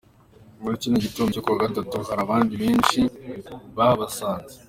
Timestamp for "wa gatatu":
1.53-1.97